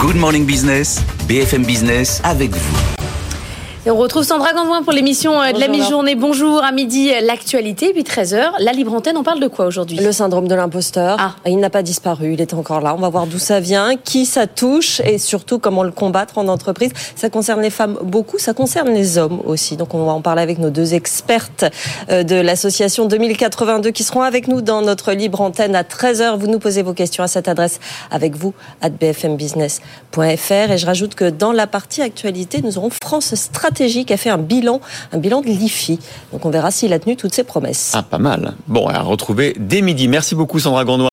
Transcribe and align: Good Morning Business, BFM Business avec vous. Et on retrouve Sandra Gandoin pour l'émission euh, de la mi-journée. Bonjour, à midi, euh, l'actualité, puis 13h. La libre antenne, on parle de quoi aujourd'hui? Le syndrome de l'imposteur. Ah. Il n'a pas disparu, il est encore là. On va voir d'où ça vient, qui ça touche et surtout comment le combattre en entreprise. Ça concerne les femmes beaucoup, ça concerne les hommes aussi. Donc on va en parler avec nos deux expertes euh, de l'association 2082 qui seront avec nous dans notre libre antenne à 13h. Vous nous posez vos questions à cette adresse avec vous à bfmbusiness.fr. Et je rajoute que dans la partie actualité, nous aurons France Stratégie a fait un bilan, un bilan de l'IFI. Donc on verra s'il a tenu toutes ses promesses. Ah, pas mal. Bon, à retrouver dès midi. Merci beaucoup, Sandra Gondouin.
Good 0.00 0.16
Morning 0.16 0.46
Business, 0.46 1.04
BFM 1.28 1.66
Business 1.66 2.22
avec 2.24 2.56
vous. 2.56 2.99
Et 3.86 3.90
on 3.90 3.96
retrouve 3.96 4.24
Sandra 4.24 4.52
Gandoin 4.52 4.82
pour 4.82 4.92
l'émission 4.92 5.40
euh, 5.40 5.52
de 5.52 5.58
la 5.58 5.66
mi-journée. 5.66 6.14
Bonjour, 6.14 6.62
à 6.62 6.70
midi, 6.70 7.14
euh, 7.14 7.22
l'actualité, 7.22 7.94
puis 7.94 8.02
13h. 8.02 8.50
La 8.58 8.72
libre 8.72 8.92
antenne, 8.92 9.16
on 9.16 9.22
parle 9.22 9.40
de 9.40 9.48
quoi 9.48 9.64
aujourd'hui? 9.64 9.96
Le 9.96 10.12
syndrome 10.12 10.48
de 10.48 10.54
l'imposteur. 10.54 11.16
Ah. 11.18 11.34
Il 11.46 11.58
n'a 11.60 11.70
pas 11.70 11.82
disparu, 11.82 12.34
il 12.34 12.42
est 12.42 12.52
encore 12.52 12.82
là. 12.82 12.94
On 12.94 13.00
va 13.00 13.08
voir 13.08 13.26
d'où 13.26 13.38
ça 13.38 13.58
vient, 13.58 13.96
qui 13.96 14.26
ça 14.26 14.46
touche 14.46 15.00
et 15.00 15.16
surtout 15.16 15.58
comment 15.58 15.82
le 15.82 15.92
combattre 15.92 16.36
en 16.36 16.48
entreprise. 16.48 16.90
Ça 17.16 17.30
concerne 17.30 17.62
les 17.62 17.70
femmes 17.70 17.96
beaucoup, 18.02 18.38
ça 18.38 18.52
concerne 18.52 18.90
les 18.90 19.16
hommes 19.16 19.40
aussi. 19.46 19.78
Donc 19.78 19.94
on 19.94 20.04
va 20.04 20.12
en 20.12 20.20
parler 20.20 20.42
avec 20.42 20.58
nos 20.58 20.68
deux 20.68 20.92
expertes 20.92 21.64
euh, 22.10 22.22
de 22.22 22.36
l'association 22.36 23.06
2082 23.06 23.92
qui 23.92 24.04
seront 24.04 24.20
avec 24.20 24.46
nous 24.46 24.60
dans 24.60 24.82
notre 24.82 25.12
libre 25.12 25.40
antenne 25.40 25.74
à 25.74 25.84
13h. 25.84 26.36
Vous 26.36 26.48
nous 26.48 26.58
posez 26.58 26.82
vos 26.82 26.92
questions 26.92 27.24
à 27.24 27.28
cette 27.28 27.48
adresse 27.48 27.80
avec 28.10 28.36
vous 28.36 28.52
à 28.82 28.90
bfmbusiness.fr. 28.90 30.70
Et 30.70 30.76
je 30.76 30.84
rajoute 30.84 31.14
que 31.14 31.30
dans 31.30 31.52
la 31.52 31.66
partie 31.66 32.02
actualité, 32.02 32.60
nous 32.62 32.76
aurons 32.76 32.90
France 32.90 33.34
Stratégie 33.34 33.69
a 34.10 34.16
fait 34.16 34.30
un 34.30 34.38
bilan, 34.38 34.80
un 35.12 35.18
bilan 35.18 35.40
de 35.40 35.46
l'IFI. 35.46 35.98
Donc 36.32 36.44
on 36.44 36.50
verra 36.50 36.70
s'il 36.70 36.92
a 36.92 36.98
tenu 36.98 37.16
toutes 37.16 37.34
ses 37.34 37.44
promesses. 37.44 37.92
Ah, 37.94 38.02
pas 38.02 38.18
mal. 38.18 38.54
Bon, 38.66 38.86
à 38.86 39.00
retrouver 39.00 39.54
dès 39.58 39.80
midi. 39.82 40.08
Merci 40.08 40.34
beaucoup, 40.34 40.58
Sandra 40.58 40.84
Gondouin. 40.84 41.08